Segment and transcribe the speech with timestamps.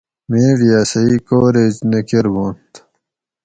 [0.29, 2.71] میڈیا صحیح کوریج نہ کربانت